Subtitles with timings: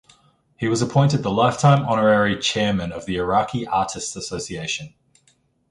[0.57, 4.95] He was appointed the lifetime honorary chairman of the Iraqi Artists Association.